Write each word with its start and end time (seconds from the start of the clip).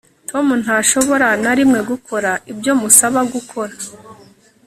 Tom 0.29 0.45
ntashobora 0.63 1.27
na 1.43 1.51
rimwe 1.57 1.79
gukora 1.89 2.31
ibyo 2.51 2.71
musaba 2.81 3.19
gukora 3.33 3.73